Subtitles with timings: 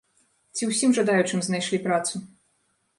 [0.55, 2.27] Ці ўсім жадаючым знайшлі працу?